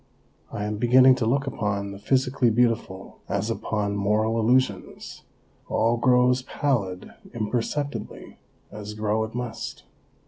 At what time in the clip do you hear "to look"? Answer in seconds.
1.17-1.45